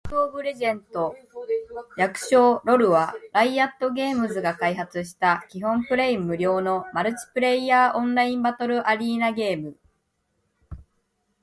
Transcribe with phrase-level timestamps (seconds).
[0.03, 9.75] リーグ・オブ・レジェンド』（League of Legends、略称: LoL（ ロル））は、ライアットゲームズが開発した基本プレイ無料のマルチプレイヤーオンラインバトルアリーナゲーム